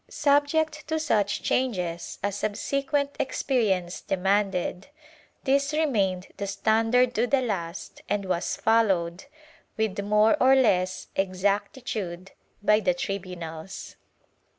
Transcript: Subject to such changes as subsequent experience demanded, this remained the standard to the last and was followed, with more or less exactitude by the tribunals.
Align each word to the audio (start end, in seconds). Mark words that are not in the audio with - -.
Subject 0.09 0.87
to 0.87 0.99
such 0.99 1.43
changes 1.43 2.17
as 2.23 2.35
subsequent 2.35 3.11
experience 3.19 4.01
demanded, 4.01 4.87
this 5.43 5.73
remained 5.73 6.29
the 6.37 6.47
standard 6.47 7.13
to 7.13 7.27
the 7.27 7.41
last 7.41 8.01
and 8.09 8.25
was 8.25 8.55
followed, 8.55 9.25
with 9.77 9.99
more 10.01 10.35
or 10.41 10.55
less 10.55 11.05
exactitude 11.15 12.31
by 12.63 12.79
the 12.79 12.95
tribunals. 12.95 13.95